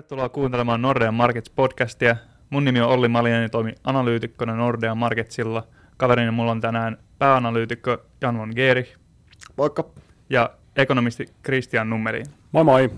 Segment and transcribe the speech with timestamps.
[0.00, 2.16] Tervetuloa kuuntelemaan Nordean Markets podcastia.
[2.50, 5.66] Mun nimi on Olli Malinen ja toimin analyytikkona Nordean Marketsilla.
[5.96, 8.92] Kaverini mulla on tänään pääanalyytikko Jan von Geeri
[9.56, 9.84] Moikka.
[10.30, 12.22] ja ekonomisti Christian Nummeri.
[12.52, 12.90] Moi moi.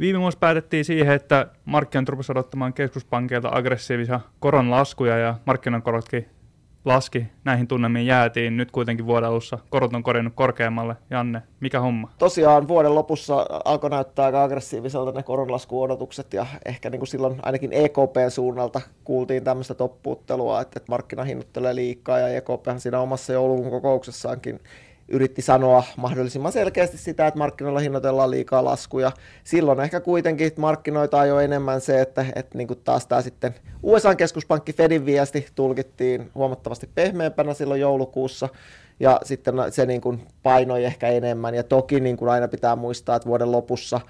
[0.00, 6.26] Viime vuosi päätettiin siihen, että markkinat rupesivat odottamaan keskuspankkeilta aggressiivisia koronlaskuja ja markkinakorotkin
[6.84, 7.26] laski.
[7.44, 8.56] Näihin tunnelmiin jäätiin.
[8.56, 10.96] Nyt kuitenkin vuoden alussa korot on korjannut korkeammalle.
[11.10, 12.10] Janne, mikä homma?
[12.18, 17.72] Tosiaan vuoden lopussa alkoi näyttää aika aggressiiviselta ne koronlaskuodotukset ja ehkä niin kuin silloin ainakin
[17.72, 23.70] EKPn suunnalta kuultiin tämmöistä toppuuttelua, että, että markkina hinnoittelee liikaa ja EKP siinä omassa joulun
[23.70, 24.60] kokouksessaankin
[25.08, 29.12] yritti sanoa mahdollisimman selkeästi sitä, että markkinoilla hinnoitellaan liikaa laskuja.
[29.44, 34.72] Silloin ehkä kuitenkin markkinoita jo enemmän se, että, että niin kuin taas tämä sitten USA-keskuspankki
[34.72, 38.48] Fedin viesti tulkittiin huomattavasti pehmeämpänä silloin joulukuussa,
[39.00, 41.54] ja sitten se niin kuin painoi ehkä enemmän.
[41.54, 44.00] Ja toki niin kuin aina pitää muistaa, että vuoden lopussa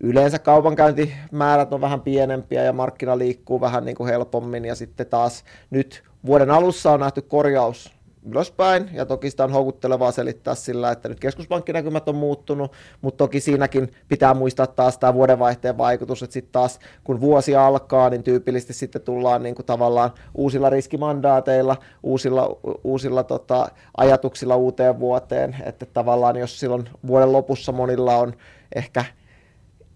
[0.00, 4.64] yleensä kaupankäyntimäärät on vähän pienempiä ja markkina liikkuu vähän niin kuin helpommin.
[4.64, 10.12] Ja sitten taas nyt vuoden alussa on nähty korjaus ylöspäin, ja toki sitä on houkuttelevaa
[10.12, 15.78] selittää sillä, että nyt keskuspankkinäkymät on muuttunut, mutta toki siinäkin pitää muistaa taas tämä vuodenvaihteen
[15.78, 20.70] vaikutus, että sitten taas kun vuosi alkaa, niin tyypillisesti sitten tullaan niin kuin tavallaan uusilla
[20.70, 28.34] riskimandaateilla, uusilla, uusilla tota, ajatuksilla uuteen vuoteen, että tavallaan jos silloin vuoden lopussa monilla on
[28.74, 29.04] ehkä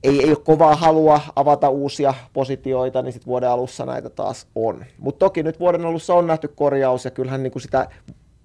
[0.04, 4.84] ei, ei ole kovaa halua avata uusia positioita, niin sitten vuoden alussa näitä taas on.
[4.98, 7.88] Mutta toki nyt vuoden alussa on nähty korjaus, ja kyllähän niin kuin sitä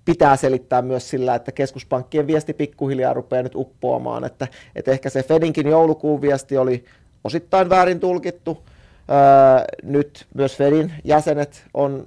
[0.06, 5.24] pitää selittää myös sillä, että keskuspankkien viesti pikkuhiljaa rupeaa nyt uppoamaan, että, että ehkä se
[5.24, 6.86] Fedinkin joulukuun viesti oli
[7.24, 8.64] osittain väärin tulkittu.
[9.10, 12.06] Öö, nyt myös Fedin jäsenet on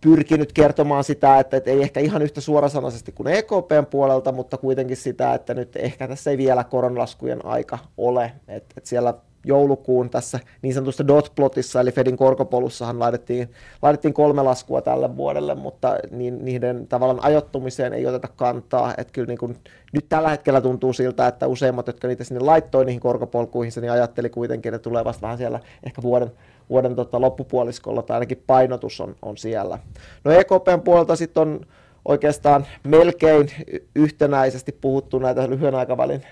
[0.00, 4.96] pyrkinyt kertomaan sitä, että, että ei ehkä ihan yhtä suorasanaisesti kuin EKPn puolelta, mutta kuitenkin
[4.96, 8.32] sitä, että nyt ehkä tässä ei vielä koronlaskujen aika ole.
[8.48, 9.14] Että, että siellä
[9.44, 13.50] joulukuun tässä niin sanotusta dotplotissa, eli Fedin korkopolussahan laitettiin,
[13.82, 18.94] laitettiin kolme laskua tälle vuodelle, mutta niin, niiden tavallaan ajoittumiseen ei oteta kantaa.
[18.98, 19.56] Että kyllä niin kuin,
[19.92, 24.30] nyt tällä hetkellä tuntuu siltä, että useimmat, jotka niitä sinne laittoi niihin korkopolkuihin, niin ajatteli
[24.30, 26.32] kuitenkin, että tulee vasta vähän siellä ehkä vuoden,
[26.70, 29.78] vuoden tota, loppupuoliskolla, tai ainakin painotus on, on siellä.
[30.24, 31.60] No EKPn puolelta sitten on
[32.04, 33.50] oikeastaan melkein
[33.94, 36.22] yhtenäisesti puhuttu näitä lyhyen aikavälin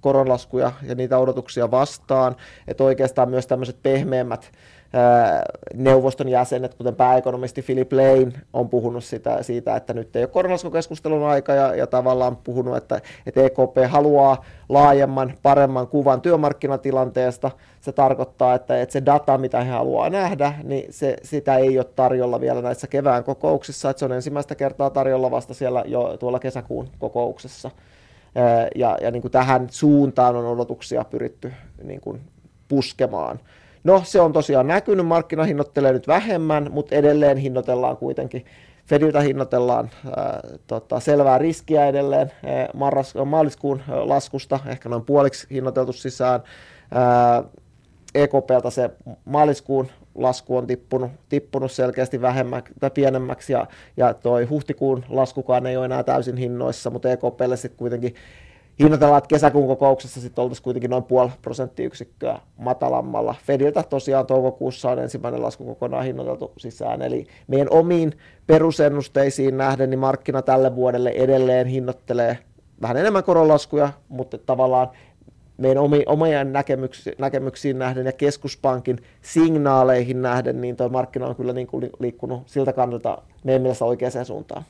[0.00, 2.36] koronlaskuja ja niitä odotuksia vastaan,
[2.68, 4.50] että oikeastaan myös tämmöiset pehmeämmät
[5.74, 11.28] neuvoston jäsenet, kuten pääekonomisti Philip Lane, on puhunut sitä, siitä, että nyt ei ole koronalaskukeskustelun
[11.28, 17.50] aika ja, ja tavallaan puhunut, että, että EKP haluaa laajemman, paremman kuvan työmarkkinatilanteesta.
[17.80, 21.86] Se tarkoittaa, että, että se data, mitä he haluaa nähdä, niin se, sitä ei ole
[21.96, 26.38] tarjolla vielä näissä kevään kokouksissa, että se on ensimmäistä kertaa tarjolla vasta siellä jo tuolla
[26.38, 27.70] kesäkuun kokouksessa
[28.74, 31.52] ja, ja niin kuin tähän suuntaan on odotuksia pyritty
[31.82, 32.20] niin kuin
[32.68, 33.40] puskemaan.
[33.84, 38.44] No se on tosiaan näkynyt, markkina hinnoittelee nyt vähemmän, mutta edelleen hinnoitellaan kuitenkin,
[38.86, 45.92] Fediltä hinnoitellaan ää, tota, selvää riskiä edelleen ää, marras, maaliskuun laskusta, ehkä noin puoliksi hinnoiteltu
[45.92, 46.42] sisään.
[46.90, 47.44] Ää,
[48.14, 48.90] EKPltä se
[49.24, 55.76] maaliskuun lasku on tippunut, tippunut selkeästi vähemmän tai pienemmäksi ja, ja toi huhtikuun laskukaan ei
[55.76, 58.14] ole enää täysin hinnoissa, mutta EKPlle sitten kuitenkin
[58.80, 63.34] hinnoitellaan, että kesäkuun kokouksessa sitten oltaisiin kuitenkin noin puoli prosenttiyksikköä matalammalla.
[63.46, 68.12] Fediltä tosiaan toukokuussa on ensimmäinen lasku kokonaan hinnoiteltu sisään, eli meidän omiin
[68.46, 72.38] perusennusteisiin nähden, niin markkina tälle vuodelle edelleen hinnoittelee
[72.82, 74.88] vähän enemmän koronlaskuja, mutta tavallaan
[75.58, 81.52] meidän omi, omien näkemyksiin, näkemyksiin nähden ja keskuspankin signaaleihin nähden, niin tuo markkina on kyllä
[81.52, 84.62] niin kuin liikkunut siltä kannalta meidän mielestä oikeaan suuntaan.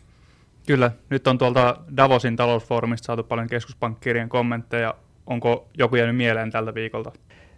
[0.66, 4.94] Kyllä, nyt on tuolta Davosin talousfoorumista saatu paljon keskuspankkirjan kommentteja.
[5.26, 7.12] Onko joku jäänyt mieleen tältä viikolta?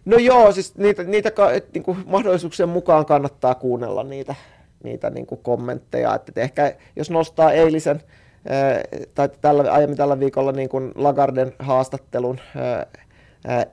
[0.05, 4.35] No joo, siis niitä, niitä et, niin kuin mahdollisuuksien mukaan kannattaa kuunnella niitä,
[4.83, 6.15] niitä niin kuin kommentteja.
[6.15, 8.01] että ehkä jos nostaa eilisen
[9.15, 12.39] tai tällä, aiemmin tällä viikolla niin kuin Lagarden haastattelun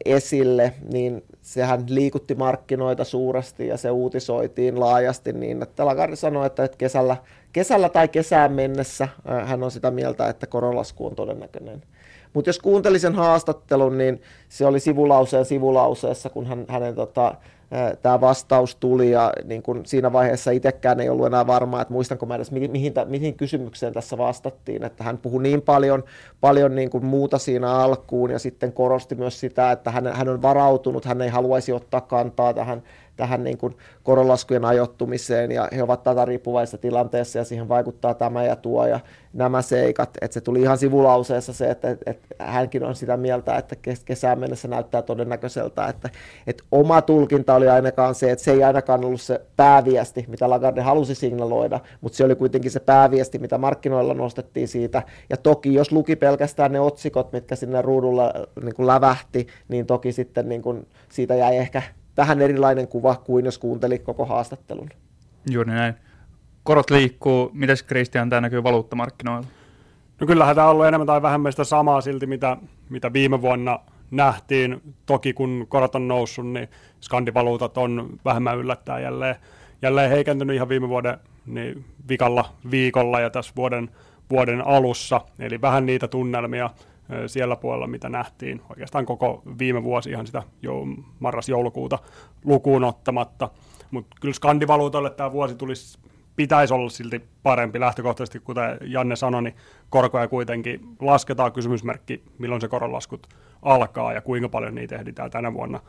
[0.05, 6.69] esille, niin sehän liikutti markkinoita suuresti ja se uutisoitiin laajasti niin, että Lagarde sanoi, että
[6.79, 7.17] kesällä,
[7.53, 9.09] kesällä tai kesään mennessä
[9.45, 11.83] hän on sitä mieltä, että korolasku on todennäköinen.
[12.35, 17.35] Mutta jos kuuntelin sen haastattelun, niin se oli sivulauseen sivulauseessa, kun hän, hänen tota,
[18.03, 22.27] tämä vastaus tuli ja niin kun siinä vaiheessa itsekään ei ollut enää varmaa, että muistanko
[22.27, 26.05] mä edes mihin, mihin, mihin kysymykseen tässä vastattiin, että hän puhui niin paljon,
[26.41, 30.43] paljon niin kuin muuta siinä alkuun ja sitten korosti myös sitä, että hän, hän on
[30.43, 32.83] varautunut, hän ei haluaisi ottaa kantaa tähän,
[33.19, 38.45] tähän niin kuin koronlaskujen ajoittumiseen ja he ovat tätä riippuvaisessa tilanteessa ja siihen vaikuttaa tämä
[38.45, 39.01] ja tuo ja
[39.33, 40.11] nämä seikat.
[40.21, 44.39] Että se tuli ihan sivulauseessa se, että, että, että hänkin on sitä mieltä, että kesään
[44.39, 46.11] mennessä näyttää todennäköiseltä, että,
[46.47, 50.81] että oma tulkinta oli ainakaan se, että se ei ainakaan ollut se pääviesti, mitä Lagarde
[50.81, 55.03] halusi signaloida, mutta se oli kuitenkin se pääviesti, mitä markkinoilla nostettiin siitä.
[55.31, 58.33] Ja toki jos luki pelkästään ne otsikot, mitkä sinne ruudulla
[58.63, 61.83] niin kuin lävähti, niin toki sitten niin kuin siitä jäi ehkä
[62.19, 64.89] vähän erilainen kuva kuin jos kuunteli koko haastattelun.
[65.51, 65.95] Juuri näin.
[66.63, 67.51] Korot liikkuu.
[67.55, 69.49] Mites Christian tämä näkyy valuuttamarkkinoilla?
[70.21, 72.57] No kyllähän tämä on ollut enemmän tai vähemmän sitä samaa silti, mitä,
[72.89, 73.79] mitä viime vuonna
[74.11, 74.83] nähtiin.
[75.07, 76.69] Toki kun korot on noussut, niin
[77.01, 79.37] skandivaluutat on vähemmän yllättää jälleen,
[79.83, 83.91] jälleen heikentynyt ihan viime vuoden niin vikalla viikolla ja tässä vuoden,
[84.31, 85.21] vuoden alussa.
[85.39, 86.71] Eli vähän niitä tunnelmia
[87.27, 90.75] siellä puolella, mitä nähtiin oikeastaan koko viime vuosi ihan sitä jo,
[91.21, 91.99] marras-joulukuuta
[92.45, 93.49] lukuun ottamatta.
[93.91, 95.99] Mutta kyllä skandivaluutalle tämä vuosi tulisi
[96.37, 99.57] pitäisi olla silti parempi lähtökohtaisesti, kuten Janne sanoi, niin
[99.91, 103.27] korkoja kuitenkin lasketaan kysymysmerkki, milloin se koronlaskut
[103.63, 105.81] alkaa ja kuinka paljon niitä ehditään tänä vuonna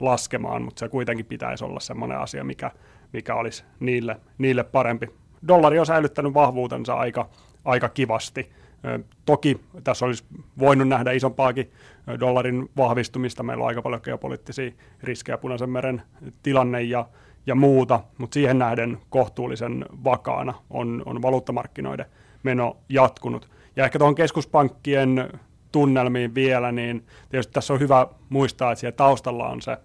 [0.00, 2.70] laskemaan, mutta se kuitenkin pitäisi olla semmoinen asia, mikä,
[3.12, 5.08] mikä olisi niille, niille parempi.
[5.48, 7.28] Dollari on säilyttänyt vahvuutensa aika,
[7.64, 8.50] aika kivasti.
[9.24, 10.24] Toki tässä olisi
[10.58, 11.70] voinut nähdä isompaakin
[12.20, 13.42] dollarin vahvistumista.
[13.42, 14.70] Meillä on aika paljon geopoliittisia
[15.02, 16.02] riskejä Punaisen meren
[16.42, 17.08] tilanne ja,
[17.46, 22.06] ja muuta, mutta siihen nähden kohtuullisen vakaana on, on valuuttamarkkinoiden
[22.42, 23.48] meno jatkunut.
[23.76, 25.30] Ja ehkä tuohon keskuspankkien
[25.72, 29.76] tunnelmiin vielä, niin tietysti tässä on hyvä muistaa, että siellä taustalla on se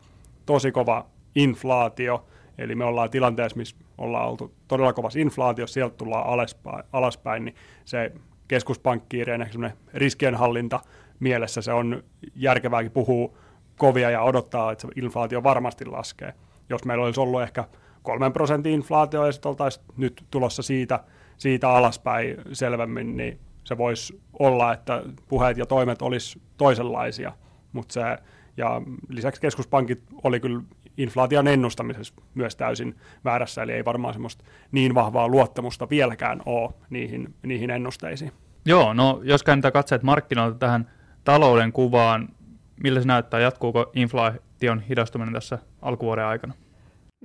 [0.46, 1.06] tosi kova
[1.36, 2.26] inflaatio,
[2.58, 7.56] eli me ollaan tilanteessa, missä ollaan oltu todella kovassa inflaatiossa, sieltä tullaan alaspäin, alaspäin niin
[7.86, 8.12] se
[8.52, 9.50] keskuspankkiirien
[9.94, 10.80] riskienhallinta
[11.20, 12.04] mielessä se on
[12.36, 13.38] järkevääkin puhua
[13.78, 16.34] kovia ja odottaa, että se inflaatio varmasti laskee.
[16.70, 17.66] Jos meillä olisi ollut ehkä
[18.04, 21.04] kolmen prosentin inflaatio ja sitten oltaisiin nyt tulossa siitä,
[21.38, 27.34] siitä alaspäin selvemmin, niin se voisi olla, että puheet ja toimet olisi toisenlaisia.
[27.74, 28.02] Mutta se,
[28.58, 30.62] ja lisäksi keskuspankit oli kyllä
[30.98, 32.96] inflaation ennustamisessa myös täysin
[33.26, 38.32] väärässä, eli ei varmaan semmoista niin vahvaa luottamusta vieläkään ole niihin, niihin ennusteisiin.
[38.66, 40.92] Joo, no jos käännetään katseet markkinoilta tähän
[41.24, 42.30] talouden kuvaan,
[42.84, 46.54] millä se näyttää, jatkuuko inflaation hidastuminen tässä alkuvuoden aikana?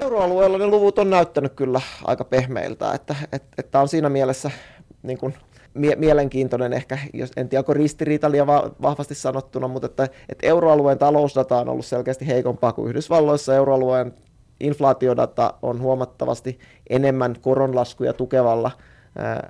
[0.01, 4.51] Euroalueella ne luvut on näyttänyt kyllä aika pehmeiltä, että, että, että on siinä mielessä
[5.03, 5.35] niin kuin
[5.76, 10.46] mie- mielenkiintoinen ehkä, jos, en tiedä onko ristiriita liian va- vahvasti sanottuna, mutta että, että
[10.46, 13.55] euroalueen talousdata on ollut selkeästi heikompaa kuin Yhdysvalloissa.
[13.55, 14.14] Euroalueen
[14.61, 16.58] inflaatiodata on huomattavasti
[16.90, 18.70] enemmän koronlaskuja tukevalla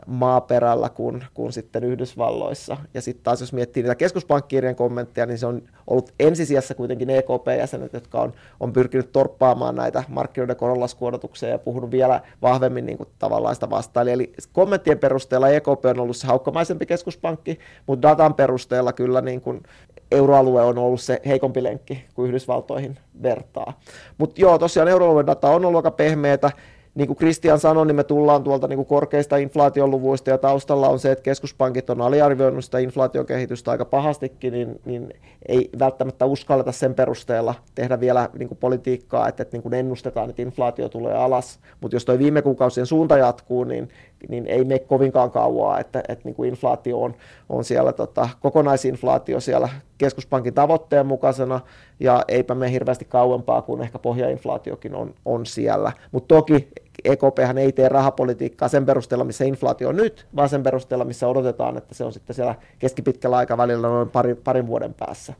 [0.06, 2.76] maaperällä kuin, kuin sitten Yhdysvalloissa.
[2.94, 7.92] Ja sitten taas jos miettii niitä keskuspankkiirien kommentteja, niin se on ollut ensisijassa kuitenkin EKP-jäsenet,
[7.92, 13.54] jotka on, on pyrkinyt torppaamaan näitä markkinoiden koronlaskuodotuksia ja puhunut vielä vahvemmin niin kuin tavallaan
[13.54, 14.08] sitä vastaan.
[14.08, 19.62] Eli kommenttien perusteella EKP on ollut se haukkamaisempi keskuspankki, mutta datan perusteella kyllä niin kuin
[20.10, 23.80] euroalue on ollut se heikompi lenkki kuin Yhdysvaltoihin vertaa.
[24.18, 26.50] Mutta joo, tosiaan euroalueen data on ollut aika pehmeätä,
[26.96, 30.98] niin kuin Christian sanoi, niin me tullaan tuolta niin kuin korkeista inflaatioluvuista ja taustalla on
[30.98, 35.14] se, että keskuspankit on aliarvioinut sitä inflaatiokehitystä aika pahastikin, niin, niin
[35.48, 40.30] ei välttämättä uskalleta sen perusteella tehdä vielä niin kuin politiikkaa, että, että niin kuin ennustetaan,
[40.30, 41.58] että inflaatio tulee alas.
[41.80, 43.88] Mutta jos tuo viime kuukausien suunta jatkuu, niin,
[44.28, 47.14] niin ei mene kovinkaan kauaa, että, että niin kuin inflaatio on,
[47.48, 51.60] on siellä, tota, kokonaisinflaatio siellä keskuspankin tavoitteen mukaisena,
[52.00, 55.92] ja eipä me hirveästi kauempaa kuin ehkä pohjainflaatiokin on, on siellä.
[56.12, 56.68] Mutta toki
[57.04, 61.76] EKP ei tee rahapolitiikkaa sen perusteella, missä inflaatio on nyt, vaan sen perusteella, missä odotetaan,
[61.76, 65.34] että se on sitten siellä keskipitkällä aikavälillä noin pari, parin vuoden päässä.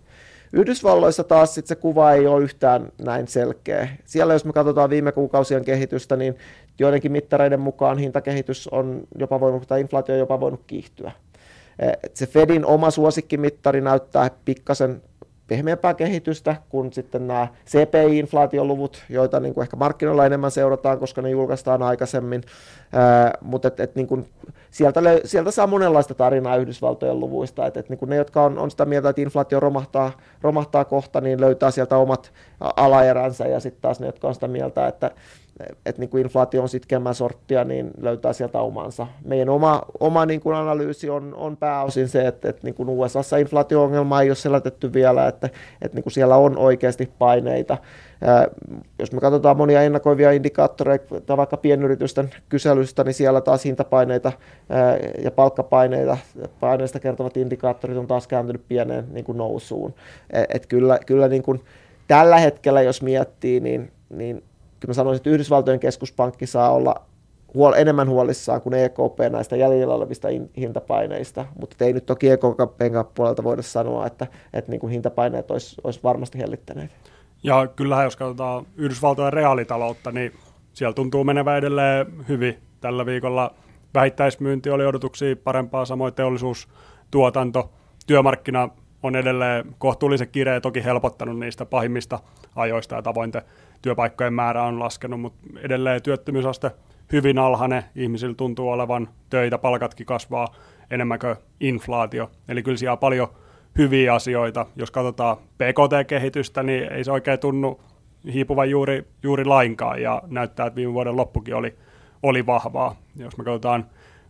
[0.53, 3.89] Yhdysvalloissa taas sit se kuva ei ole yhtään näin selkeä.
[4.05, 6.37] Siellä jos me katsotaan viime kuukausien kehitystä, niin
[6.79, 11.13] joidenkin mittareiden mukaan hintakehitys on jopa voinut, tai inflaatio on jopa voinut kiihtyä.
[11.79, 15.03] Et se Fedin oma suosikkimittari näyttää pikkasen
[15.49, 21.31] pehmeämpää kehitystä kuin sitten nämä CPI-inflaatioluvut, joita niin kuin ehkä markkinoilla enemmän seurataan, koska ne
[21.31, 22.43] julkaistaan aikaisemmin,
[22.93, 24.27] ää, mutta et, et, niin kuin
[24.71, 28.71] sieltä, sieltä saa monenlaista tarinaa Yhdysvaltojen luvuista, että et, niin kuin ne, jotka on, on
[28.71, 30.13] sitä mieltä, että inflaatio romahtaa,
[30.43, 34.89] romahtaa kohta, niin löytää sieltä omat alaeränsä, ja sitten taas ne, jotka on sitä mieltä,
[34.89, 35.11] että
[35.87, 39.07] että niin kuin inflaatio on sitkemmän sorttia, niin löytää sieltä omansa.
[39.25, 43.37] Meidän oma, oma niin kuin analyysi on, on pääosin se, että, että niin kuin USAssa
[43.37, 45.47] inflaatio-ongelma ei ole selätetty vielä, että,
[45.83, 47.79] että niin kuin siellä on oikeasti paineita.
[48.99, 54.33] Jos me katsotaan monia ennakoivia indikaattoreita, vaikka pienyritysten kyselystä, niin siellä taas hintapaineita
[55.25, 56.17] ja palkkapaineita
[56.61, 59.95] paineista kertovat indikaattorit on taas kääntynyt pieneen niin kuin nousuun.
[60.31, 61.61] Et, et kyllä kyllä niin kuin
[62.09, 64.43] tällä hetkellä, jos miettii, niin, niin
[64.87, 66.95] kyllä mä sanoisin, että Yhdysvaltojen keskuspankki saa olla
[67.55, 73.05] huol- enemmän huolissaan kuin EKP näistä jäljellä olevista in- hintapaineista, mutta ei nyt toki EKPn
[73.15, 76.91] puolelta voida sanoa, että, että niin kuin hintapaineet olisi, olisi varmasti hellittäneet.
[77.43, 80.33] Ja kyllähän jos katsotaan Yhdysvaltojen reaalitaloutta, niin
[80.73, 82.59] siellä tuntuu menevä edelleen hyvin.
[82.81, 83.55] Tällä viikolla
[83.95, 87.71] vähittäismyynti oli odotuksia parempaa, samoin teollisuustuotanto,
[88.07, 88.69] työmarkkina
[89.03, 92.19] on edelleen kohtuullisen kireä, toki helpottanut niistä pahimmista
[92.57, 93.43] ajoista ja tavointe
[93.83, 96.71] työpaikkojen määrä on laskenut, mutta edelleen työttömyysaste
[97.13, 100.55] hyvin alhainen, ihmisillä tuntuu olevan töitä, palkatkin kasvaa
[100.91, 102.31] enemmän kuin inflaatio.
[102.49, 103.29] Eli kyllä siellä on paljon
[103.79, 104.67] hyviä asioita.
[104.77, 107.81] Jos katsotaan PKT-kehitystä, niin ei se oikein tunnu
[108.33, 111.77] hiipuvan juuri, juuri lainkaan, ja näyttää, että viime vuoden loppukin oli,
[112.23, 112.97] oli vahvaa.
[113.17, 113.87] Jos me katsotaan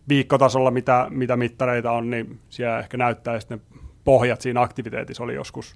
[0.09, 3.59] viikkotasolla, mitä, mitä mittareita on, niin siellä ehkä näyttää, ne
[4.07, 5.75] pohjat siinä aktiviteetissa oli joskus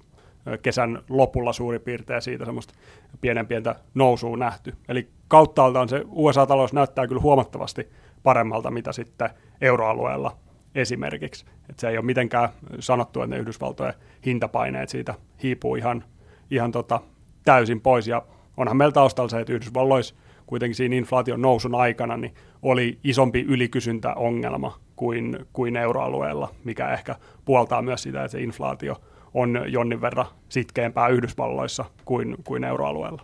[0.62, 2.74] kesän lopulla suurin piirtein siitä semmoista
[3.20, 4.74] pienen pientä nousua nähty.
[4.88, 7.88] Eli kauttaaltaan se USA-talous näyttää kyllä huomattavasti
[8.22, 10.36] paremmalta, mitä sitten euroalueella
[10.74, 11.44] esimerkiksi.
[11.70, 12.48] Et se ei ole mitenkään
[12.78, 13.94] sanottu, että ne Yhdysvaltojen
[14.26, 16.04] hintapaineet siitä hiipuu ihan,
[16.50, 17.00] ihan tota,
[17.44, 18.08] täysin pois.
[18.08, 18.22] Ja
[18.56, 20.14] onhan meillä taustalla se, että Yhdysvalloissa
[20.52, 27.82] kuitenkin siinä inflaation nousun aikana niin oli isompi ylikysyntäongelma kuin, kuin euroalueella, mikä ehkä puoltaa
[27.82, 28.96] myös sitä, että se inflaatio
[29.34, 33.22] on jonnin verran sitkeämpää Yhdysvalloissa kuin, kuin euroalueella.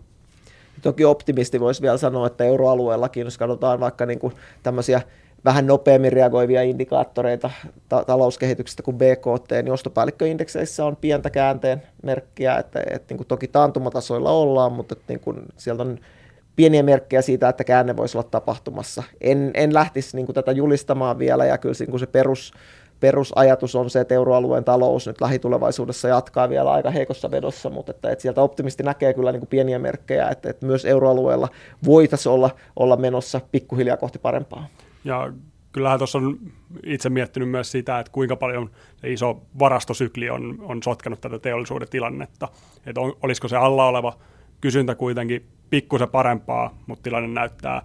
[0.83, 4.33] Toki optimisti voisi vielä sanoa, että euroalueellakin, jos katsotaan vaikka niin kuin
[4.63, 5.03] tämmöisiä
[5.45, 7.51] vähän nopeammin reagoivia indikaattoreita
[7.89, 13.49] ta- talouskehityksestä kuin BKT, niin ostopäällikköindekseissä on pientä käänteen merkkiä, että, että niin kuin toki
[13.49, 15.99] taantumatasoilla ollaan, mutta että niin kuin sieltä on
[16.59, 19.03] pieniä merkkejä siitä, että käänne voisi olla tapahtumassa.
[19.21, 22.53] En, en lähtisi niin kuin tätä julistamaan vielä, ja kyllä niin kuin se perus,
[23.01, 28.11] perusajatus on se, että euroalueen talous nyt lähitulevaisuudessa jatkaa vielä aika heikossa vedossa, mutta että,
[28.11, 31.49] että sieltä optimisti näkee kyllä niin kuin pieniä merkkejä, että, että myös euroalueella
[31.85, 34.67] voitaisiin olla, olla menossa pikkuhiljaa kohti parempaa.
[35.05, 35.33] Ja
[35.73, 36.39] kyllähän tuossa on
[36.87, 41.89] itse miettinyt myös sitä, että kuinka paljon se iso varastosykli on, on sotkenut tätä teollisuuden
[41.89, 42.49] tilannetta.
[42.87, 44.19] Että on, olisiko se alla oleva
[44.61, 47.83] kysyntä kuitenkin pikkusen parempaa, mutta tilanne näyttää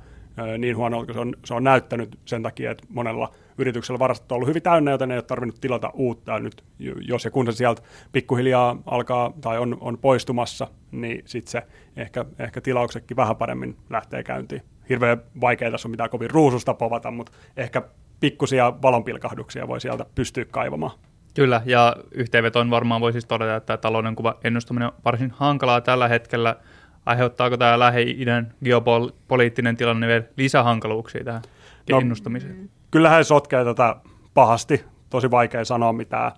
[0.58, 4.36] niin huonolta kuin se on, se on näyttänyt sen takia, että monella yrityksellä varastot on
[4.36, 6.40] ollut hyvin täynnä, joten ei ole tarvinnut tilata uutta.
[6.40, 6.64] nyt
[7.02, 11.64] jos ja kun se sieltä pikkuhiljaa alkaa tai on, on poistumassa, niin sitten se
[11.98, 14.62] ehkä, ehkä tilauksetkin vähän paremmin lähtee käyntiin.
[14.90, 17.82] Hirveän vaikea tässä on mitään kovin ruususta povata, mutta ehkä
[18.20, 21.00] pikkusia valonpilkahduksia voi sieltä pystyä kaivamaan.
[21.34, 26.08] Kyllä, ja yhteenvetoon varmaan voi siis todeta, että talouden kuva ennustaminen on varsin hankalaa tällä
[26.08, 26.56] hetkellä.
[27.06, 31.42] Aiheuttaako tämä Lähi-idän geopoliittinen tilanne vielä lisähankaluuksia tähän
[31.90, 32.70] no, ennustamiseen?
[32.92, 33.96] Kyllähän sotkee tätä
[34.34, 34.86] pahasti.
[35.10, 36.32] Tosi vaikea sanoa mitään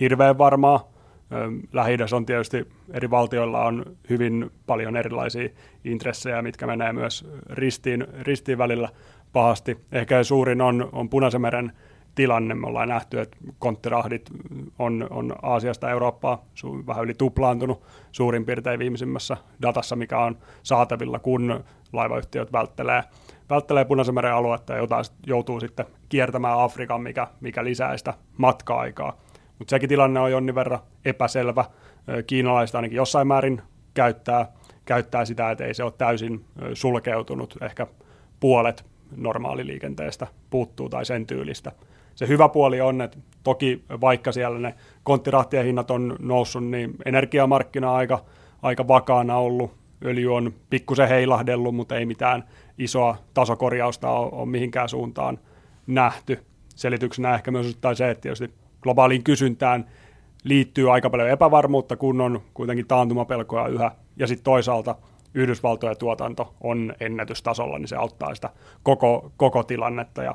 [0.00, 0.92] hirveän varmaa.
[1.72, 5.48] lähi on tietysti eri valtioilla on hyvin paljon erilaisia
[5.84, 8.88] intressejä, mitkä menee myös ristiin, ristiin välillä
[9.32, 9.78] pahasti.
[9.92, 11.72] Ehkä suurin on, on Punaisen meren
[12.14, 12.54] tilanne.
[12.54, 14.30] Me ollaan nähty, että konttirahdit
[14.78, 16.44] on, on Aasiasta Eurooppaa
[16.86, 23.02] vähän yli tuplaantunut suurin piirtein viimeisimmässä datassa, mikä on saatavilla, kun laivayhtiöt välttelee,
[23.50, 24.86] välttelee Punaisen meren aluetta ja
[25.26, 29.16] joutuu sitten kiertämään Afrikan, mikä, mikä lisää sitä matka-aikaa.
[29.58, 31.64] Mutta sekin tilanne on jonnin verran epäselvä.
[32.26, 33.62] Kiinalaiset ainakin jossain määrin
[33.94, 34.52] käyttää,
[34.84, 37.56] käyttää sitä, että ei se ole täysin sulkeutunut.
[37.62, 37.86] Ehkä
[38.40, 38.84] puolet
[39.16, 41.72] normaaliliikenteestä puuttuu tai sen tyylistä
[42.14, 47.94] se hyvä puoli on, että toki vaikka siellä ne konttirahtien hinnat on noussut, niin energiamarkkina
[47.94, 48.24] aika,
[48.62, 49.80] aika vakaana ollut.
[50.04, 52.44] Öljy on pikkusen heilahdellut, mutta ei mitään
[52.78, 55.38] isoa tasokorjausta ole, mihinkään suuntaan
[55.86, 56.44] nähty.
[56.76, 59.86] Selityksenä ehkä myös tai se, että tietysti globaaliin kysyntään
[60.44, 63.92] liittyy aika paljon epävarmuutta, kun on kuitenkin taantumapelkoja yhä.
[64.16, 64.96] Ja sitten toisaalta
[65.34, 68.50] Yhdysvaltojen tuotanto on ennätystasolla, niin se auttaa sitä
[68.82, 70.22] koko, koko tilannetta.
[70.22, 70.34] Ja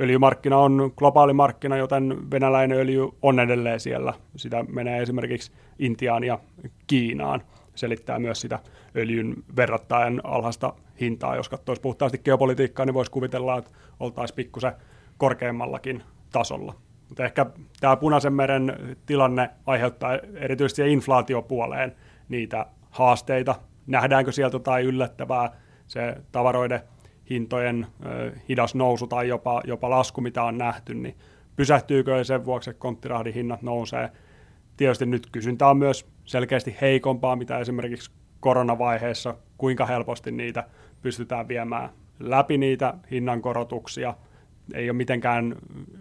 [0.00, 4.14] öljymarkkina on globaali markkina, joten venäläinen öljy on edelleen siellä.
[4.36, 6.38] Sitä menee esimerkiksi Intiaan ja
[6.86, 7.42] Kiinaan.
[7.74, 8.58] Selittää myös sitä
[8.96, 11.36] öljyn verrattain alhaista hintaa.
[11.36, 13.70] Jos katsoisi puhtaasti geopolitiikkaa, niin voisi kuvitella, että
[14.00, 14.72] oltaisiin pikkusen
[15.18, 16.74] korkeammallakin tasolla.
[17.08, 17.46] Mutta ehkä
[17.80, 21.96] tämä punaisen meren tilanne aiheuttaa erityisesti inflaatiopuoleen
[22.28, 23.54] niitä haasteita.
[23.86, 25.50] Nähdäänkö sieltä jotain yllättävää?
[25.86, 26.80] Se tavaroiden
[27.30, 27.86] hintojen
[28.48, 31.16] hidas nousu tai jopa, jopa lasku, mitä on nähty, niin
[31.56, 34.10] pysähtyykö sen vuoksi, että konttirahdin hinnat nousee.
[34.76, 40.64] Tietysti nyt kysyntä on myös selkeästi heikompaa, mitä esimerkiksi koronavaiheessa, kuinka helposti niitä
[41.02, 41.90] pystytään viemään
[42.20, 44.14] läpi niitä hinnankorotuksia.
[44.74, 45.56] Ei ole mitenkään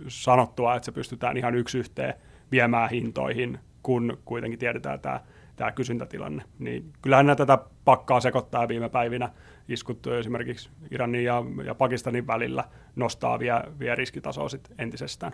[0.07, 2.13] sanottua, että se pystytään ihan yksi yhteen
[2.51, 5.19] viemään hintoihin, kun kuitenkin tiedetään tämä,
[5.55, 6.43] tämä kysyntätilanne.
[6.59, 9.29] Niin kyllähän tätä pakkaa sekoittaa viime päivinä
[9.69, 12.63] iskut esimerkiksi Iranin ja, ja Pakistanin välillä
[12.95, 15.33] nostaa vielä, vie riskitasoa sit entisestään.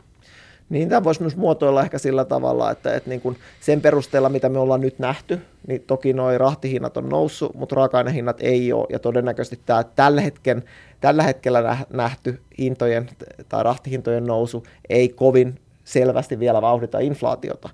[0.69, 4.49] Niin tämä voisi myös muotoilla ehkä sillä tavalla, että, että niin kuin sen perusteella, mitä
[4.49, 8.99] me ollaan nyt nähty, niin toki nuo rahtihinnat on noussut, mutta raaka-ainehinnat ei ole, ja
[8.99, 10.63] todennäköisesti tämä tällä, hetken,
[11.01, 13.09] tällä hetkellä nähty hintojen
[13.49, 17.69] tai rahtihintojen nousu ei kovin selvästi vielä vauhdita inflaatiota.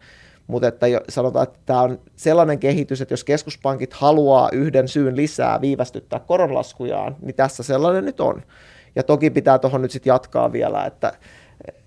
[0.48, 5.62] Mutta että sanotaan, että tämä on sellainen kehitys, että jos keskuspankit haluaa yhden syyn lisää
[5.62, 8.42] viivästyttää koronlaskujaan, niin tässä sellainen nyt on.
[8.96, 11.14] Ja toki pitää tuohon nyt sitten jatkaa vielä, että,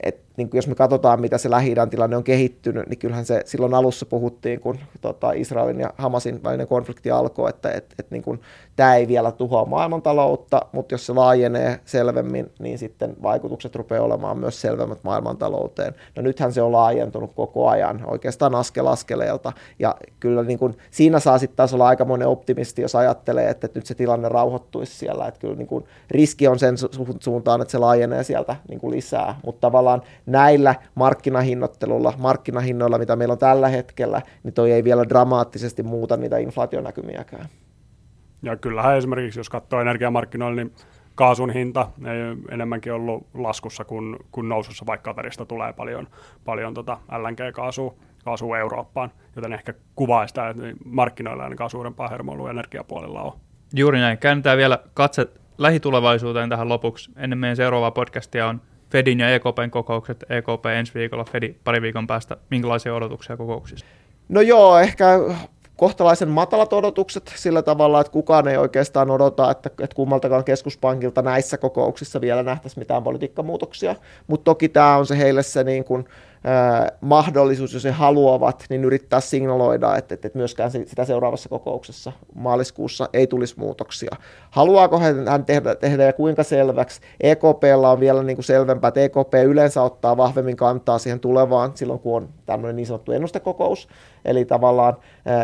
[0.01, 3.75] että niin jos me katsotaan, mitä se lähi tilanne on kehittynyt, niin kyllähän se silloin
[3.75, 8.41] alussa puhuttiin, kun tota, Israelin ja Hamasin välinen konflikti alkoi, että et, et, niin kuin,
[8.77, 14.39] tämä ei vielä tuhoa maailmantaloutta, mutta jos se laajenee selvemmin, niin sitten vaikutukset rupeaa olemaan
[14.39, 15.95] myös selvemmät maailmantalouteen.
[16.17, 21.21] No nythän se on laajentunut koko ajan, oikeastaan askel askeleelta, ja kyllä niin kuin, siinä
[21.21, 25.27] saa sitten taas olla aikamoinen optimisti, jos ajattelee, että, että nyt se tilanne rauhoittuisi siellä,
[25.27, 28.91] että kyllä niin kuin, riski on sen su- suuntaan, että se laajenee sieltä niin kuin
[28.91, 29.88] lisää, mutta tavallaan
[30.27, 36.39] näillä markkinahinnoittelulla, markkinahinnoilla, mitä meillä on tällä hetkellä, niin toi ei vielä dramaattisesti muuta niitä
[36.39, 37.47] inflaationäkymiäkään.
[38.43, 40.73] Ja kyllähän esimerkiksi, jos katsoo energiamarkkinoilla, niin
[41.15, 46.07] kaasun hinta ei enemmänkin ollut laskussa kuin, kuin nousussa, vaikka Katarista tulee paljon,
[46.45, 53.23] paljon tota LNG-kaasua kaasua Eurooppaan, joten ehkä kuvaa sitä, että markkinoilla ainakaan suurempaa hermoilua energiapuolella
[53.23, 53.33] on.
[53.75, 54.19] Juuri näin.
[54.19, 55.27] Käännetään vielä katse
[55.59, 57.11] lähitulevaisuuteen tähän lopuksi.
[57.17, 62.07] Ennen meidän seuraavaa podcastia on Fedin ja EKPn kokoukset, EKP ensi viikolla, Fedi pari viikon
[62.07, 62.37] päästä.
[62.51, 63.89] Minkälaisia odotuksia kokouksista?
[64.29, 65.19] No joo, ehkä
[65.77, 71.59] kohtalaisen matalat odotukset sillä tavalla, että kukaan ei oikeastaan odota, että, että kummaltakaan keskuspankilta näissä
[71.59, 73.95] kokouksissa vielä nähtäisi mitään politiikkamuutoksia.
[74.27, 76.05] Mutta toki tämä on se heille se niin kuin,
[77.01, 83.09] mahdollisuus, jos he haluavat, niin yrittää signaloida, että, että, että myöskään sitä seuraavassa kokouksessa maaliskuussa
[83.13, 84.17] ei tulisi muutoksia.
[84.51, 87.01] Haluaako hän tehdä, tehdä ja kuinka selväksi?
[87.21, 92.01] EKPlla on vielä niin kuin selvempää, että EKP yleensä ottaa vahvemmin kantaa siihen tulevaan silloin,
[92.01, 93.89] kun on tämmöinen niin sanottu ennustekokous,
[94.25, 94.97] eli tavallaan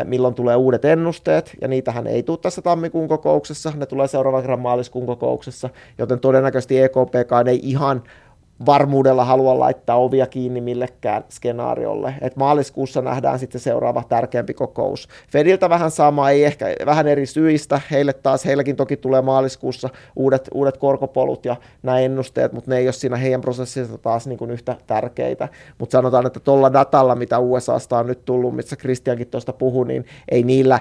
[0.03, 4.59] milloin tulee uudet ennusteet, ja niitähän ei tule tässä tammikuun kokouksessa, ne tulee seuraavan kerran
[4.59, 8.03] maaliskuun kokouksessa, joten todennäköisesti EKPkaan ei ihan
[8.65, 12.15] varmuudella halua laittaa ovia kiinni millekään skenaariolle.
[12.21, 15.07] Et maaliskuussa nähdään sitten se seuraava tärkeämpi kokous.
[15.31, 17.81] Fediltä vähän sama, ei ehkä vähän eri syistä.
[17.91, 22.87] Heille taas, heilläkin toki tulee maaliskuussa uudet, uudet korkopolut ja nämä ennusteet, mutta ne ei
[22.87, 25.49] ole siinä heidän prosessissa taas niin kuin yhtä tärkeitä.
[25.77, 30.05] Mutta sanotaan, että tuolla datalla, mitä USAsta on nyt tullut, missä Kristiankin tuosta puhui, niin
[30.31, 30.79] ei niillä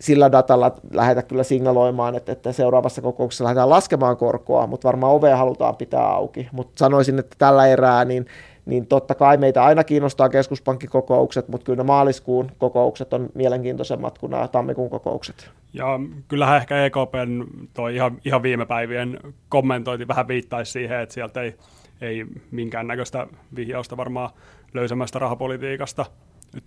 [0.00, 5.36] sillä datalla lähdetä kyllä signaloimaan, että, että seuraavassa kokouksessa lähdetään laskemaan korkoa, mutta varmaan ovea
[5.36, 6.48] halutaan pitää auki.
[6.52, 8.26] Mutta sanoisin, että tällä erää niin,
[8.66, 14.30] niin totta kai meitä aina kiinnostaa keskuspankkikokoukset, mutta kyllä ne maaliskuun kokoukset on mielenkiintoisemmat kuin
[14.30, 15.50] nämä tammikuun kokoukset.
[15.72, 21.42] Ja kyllähän ehkä EKPn toi ihan, ihan viime päivien kommentointi vähän viittaisi siihen, että sieltä
[21.42, 21.54] ei,
[22.00, 23.26] ei minkäännäköistä
[23.56, 24.30] vihjausta varmaan
[24.74, 26.06] löysämästä rahapolitiikasta–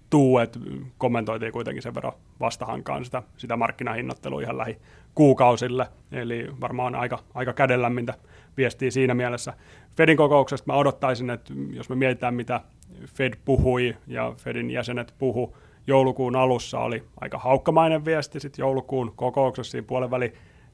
[0.10, 0.60] tuu, että
[0.98, 4.78] kommentoitiin kuitenkin sen verran vastahankaan sitä, sitä markkinahinnottelua ihan lähi
[5.16, 8.14] kuukausille, eli varmaan aika, aika kädellämmintä
[8.58, 9.54] viestiä siinä mielessä.
[9.98, 12.62] Fedin kokouksesta mä odottaisin, että jos me mietitään, mitä
[13.06, 19.72] Fed puhui ja Fedin jäsenet puhu joulukuun alussa, oli aika haukkamainen viesti, sitten joulukuun kokouksessa
[19.72, 20.34] siinä puolen väli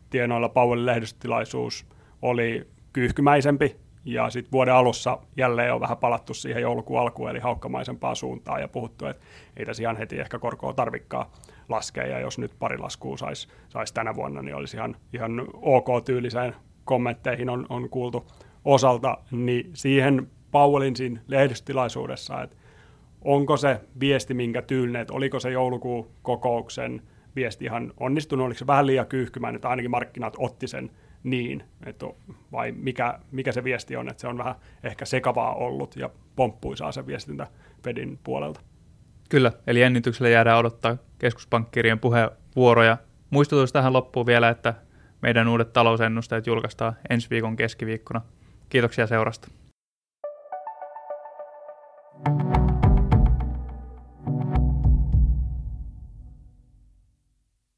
[0.10, 1.86] tienoilla Powellin lehdistötilaisuus
[2.22, 8.16] oli kyyhkymäisempi, ja sitten vuoden alussa jälleen on vähän palattu siihen joulukuun alkuun, eli haukkamaisempaan
[8.16, 9.26] suuntaan, ja puhuttu, että
[9.58, 11.32] ei tässä ihan heti ehkä korkoa tarvikkaa
[11.70, 16.56] laskea, ja jos nyt pari laskua saisi sais tänä vuonna, niin olisi ihan, ihan ok-tyyliseen
[16.86, 18.32] kommentteihin on, on kuultu
[18.66, 22.56] osalta, niin siihen Powellin siinä lehdistötilaisuudessa, että
[23.22, 27.02] onko se viesti minkä tyylinen, että oliko se joulukuun kokouksen
[27.36, 30.92] viesti ihan onnistunut, oliko se vähän liian kyyhkymään, että ainakin markkinat otti sen
[31.24, 32.06] niin, että
[32.52, 36.92] vai mikä, mikä se viesti on, että se on vähän ehkä sekavaa ollut ja pomppuisaa
[36.92, 37.48] se viestintä
[37.84, 38.60] Fedin puolelta.
[39.30, 42.98] Kyllä, eli jännityksellä jäädään odottaa keskuspankkirien puheenvuoroja.
[43.30, 44.74] Muistutus tähän loppuun vielä, että
[45.22, 48.22] meidän uudet talousennusteet julkaistaan ensi viikon keskiviikkona.
[48.70, 49.48] Kiitoksia seurasta.